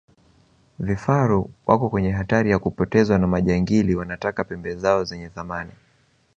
[0.79, 5.71] vifaru wako kwenye hatari ya kupotezwa na majangili wanataka pembe zao zenye thamani